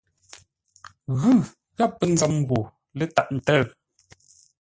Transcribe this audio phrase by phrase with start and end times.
[1.19, 1.31] Ghʉ
[1.77, 2.59] gháp pə́ nzəm ghô
[2.97, 3.63] lə́ tâʼ ntə̂ʉ.